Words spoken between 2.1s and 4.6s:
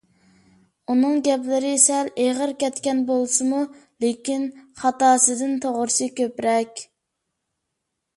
ئېغىر كەتكەن بولسىمۇ، لېكىن